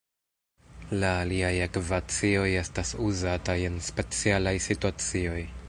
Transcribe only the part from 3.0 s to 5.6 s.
uzataj en specialaj situacioj.